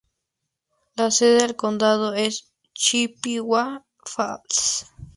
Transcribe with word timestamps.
La 0.95 1.11
sede 1.11 1.37
del 1.43 1.55
condado 1.55 2.13
es 2.15 2.51
Chippewa 2.73 3.85
Falls. 4.03 4.91